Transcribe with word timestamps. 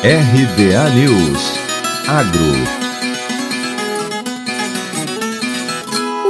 RBA 0.00 0.90
News 0.94 1.58
Agro 2.06 2.88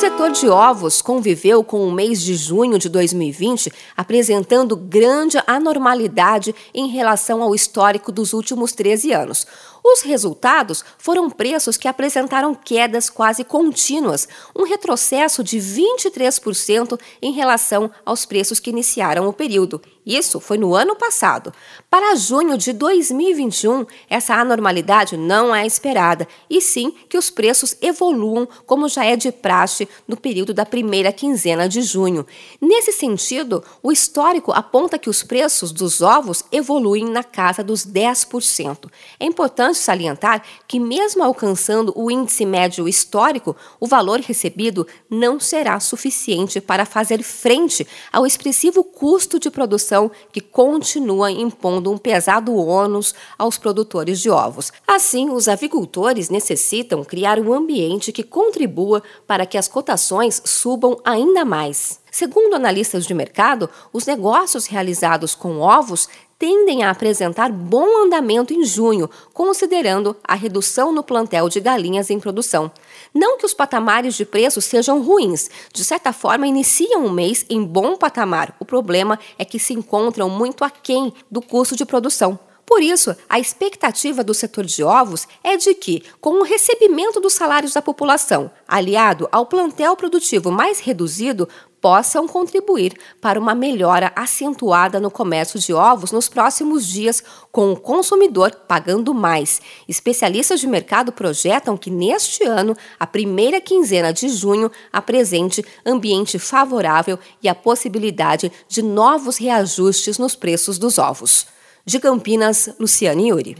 setor 0.00 0.30
de 0.30 0.48
ovos 0.48 1.02
conviveu 1.02 1.62
com 1.62 1.86
o 1.86 1.92
mês 1.92 2.22
de 2.22 2.34
junho 2.34 2.78
de 2.78 2.88
2020, 2.88 3.70
apresentando 3.94 4.74
grande 4.74 5.36
anormalidade 5.46 6.54
em 6.72 6.88
relação 6.88 7.42
ao 7.42 7.54
histórico 7.54 8.10
dos 8.10 8.32
últimos 8.32 8.72
13 8.72 9.12
anos. 9.12 9.46
Os 9.84 10.02
resultados 10.02 10.84
foram 10.98 11.30
preços 11.30 11.76
que 11.76 11.88
apresentaram 11.88 12.54
quedas 12.54 13.08
quase 13.08 13.44
contínuas, 13.44 14.28
um 14.54 14.64
retrocesso 14.64 15.42
de 15.42 15.58
23% 15.58 16.98
em 17.22 17.32
relação 17.32 17.90
aos 18.04 18.26
preços 18.26 18.60
que 18.60 18.70
iniciaram 18.70 19.28
o 19.28 19.32
período. 19.32 19.80
Isso 20.04 20.40
foi 20.40 20.58
no 20.58 20.74
ano 20.74 20.96
passado. 20.96 21.52
Para 21.88 22.16
junho 22.16 22.56
de 22.56 22.72
2021, 22.72 23.86
essa 24.08 24.34
anormalidade 24.34 25.16
não 25.16 25.54
é 25.54 25.66
esperada, 25.66 26.26
e 26.48 26.60
sim 26.60 26.92
que 27.08 27.18
os 27.18 27.30
preços 27.30 27.76
evoluam 27.80 28.48
como 28.66 28.88
já 28.88 29.04
é 29.04 29.14
de 29.14 29.30
praxe 29.30 29.88
no 30.08 30.16
período 30.16 30.54
da 30.54 30.66
primeira 30.66 31.12
quinzena 31.12 31.68
de 31.68 31.82
junho. 31.82 32.26
Nesse 32.60 32.92
sentido, 32.92 33.62
o 33.82 33.92
histórico 33.92 34.52
aponta 34.52 34.98
que 34.98 35.10
os 35.10 35.22
preços 35.22 35.70
dos 35.70 36.00
ovos 36.00 36.44
evoluem 36.50 37.04
na 37.04 37.22
casa 37.22 37.62
dos 37.62 37.86
10%. 37.86 38.90
É 39.18 39.26
importante 39.26 39.69
importante 39.70 39.78
salientar 39.78 40.42
que, 40.66 40.78
mesmo 40.78 41.22
alcançando 41.22 41.92
o 41.96 42.10
índice 42.10 42.44
médio 42.44 42.88
histórico, 42.88 43.56
o 43.78 43.86
valor 43.86 44.20
recebido 44.20 44.86
não 45.08 45.40
será 45.40 45.78
suficiente 45.80 46.60
para 46.60 46.84
fazer 46.84 47.22
frente 47.22 47.86
ao 48.12 48.26
expressivo 48.26 48.84
custo 48.84 49.38
de 49.38 49.50
produção 49.50 50.10
que 50.32 50.40
continua 50.40 51.30
impondo 51.30 51.90
um 51.90 51.98
pesado 51.98 52.54
ônus 52.54 53.14
aos 53.38 53.56
produtores 53.58 54.20
de 54.20 54.30
ovos. 54.30 54.72
Assim, 54.86 55.30
os 55.30 55.48
avicultores 55.48 56.28
necessitam 56.28 57.04
criar 57.04 57.38
um 57.38 57.52
ambiente 57.52 58.12
que 58.12 58.22
contribua 58.22 59.02
para 59.26 59.46
que 59.46 59.58
as 59.58 59.68
cotações 59.68 60.42
subam 60.44 60.98
ainda 61.04 61.44
mais. 61.44 62.00
Segundo 62.10 62.54
analistas 62.54 63.06
de 63.06 63.14
mercado, 63.14 63.68
os 63.92 64.06
negócios 64.06 64.66
realizados 64.66 65.34
com 65.34 65.60
ovos 65.60 66.08
tendem 66.40 66.82
a 66.82 66.90
apresentar 66.90 67.52
bom 67.52 68.02
andamento 68.02 68.54
em 68.54 68.64
junho, 68.64 69.10
considerando 69.34 70.16
a 70.26 70.34
redução 70.34 70.90
no 70.90 71.02
plantel 71.02 71.50
de 71.50 71.60
galinhas 71.60 72.08
em 72.08 72.18
produção. 72.18 72.72
Não 73.14 73.36
que 73.36 73.44
os 73.44 73.52
patamares 73.52 74.14
de 74.14 74.24
preço 74.24 74.60
sejam 74.62 75.02
ruins, 75.02 75.50
de 75.70 75.84
certa 75.84 76.14
forma 76.14 76.46
iniciam 76.46 77.04
o 77.04 77.10
mês 77.10 77.44
em 77.50 77.62
bom 77.62 77.94
patamar. 77.94 78.56
O 78.58 78.64
problema 78.64 79.18
é 79.38 79.44
que 79.44 79.58
se 79.58 79.74
encontram 79.74 80.30
muito 80.30 80.64
aquém 80.64 81.12
do 81.30 81.42
custo 81.42 81.76
de 81.76 81.84
produção. 81.84 82.38
Por 82.70 82.84
isso, 82.84 83.16
a 83.28 83.40
expectativa 83.40 84.22
do 84.22 84.32
setor 84.32 84.64
de 84.64 84.84
ovos 84.84 85.26
é 85.42 85.56
de 85.56 85.74
que, 85.74 86.04
com 86.20 86.38
o 86.38 86.44
recebimento 86.44 87.20
dos 87.20 87.32
salários 87.32 87.72
da 87.72 87.82
população, 87.82 88.48
aliado 88.66 89.28
ao 89.32 89.44
plantel 89.44 89.96
produtivo 89.96 90.52
mais 90.52 90.78
reduzido, 90.78 91.48
possam 91.80 92.28
contribuir 92.28 92.96
para 93.20 93.40
uma 93.40 93.56
melhora 93.56 94.12
acentuada 94.14 95.00
no 95.00 95.10
comércio 95.10 95.58
de 95.58 95.74
ovos 95.74 96.12
nos 96.12 96.28
próximos 96.28 96.86
dias, 96.86 97.24
com 97.50 97.72
o 97.72 97.76
consumidor 97.76 98.52
pagando 98.68 99.12
mais. 99.12 99.60
Especialistas 99.88 100.60
de 100.60 100.68
mercado 100.68 101.10
projetam 101.10 101.76
que 101.76 101.90
neste 101.90 102.44
ano, 102.44 102.76
a 103.00 103.06
primeira 103.06 103.60
quinzena 103.60 104.12
de 104.12 104.28
junho 104.28 104.70
apresente 104.92 105.64
ambiente 105.84 106.38
favorável 106.38 107.18
e 107.42 107.48
a 107.48 107.54
possibilidade 107.54 108.52
de 108.68 108.80
novos 108.80 109.38
reajustes 109.38 110.18
nos 110.18 110.36
preços 110.36 110.78
dos 110.78 110.98
ovos. 110.98 111.48
De 111.90 111.98
Campinas, 111.98 112.70
Luciane 112.78 113.26
Yuri. 113.26 113.56